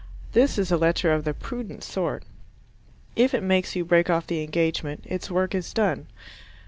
[0.31, 2.23] This is a letter of the prudent sort.
[3.15, 6.07] If it makes you break off the engagement, its work is done.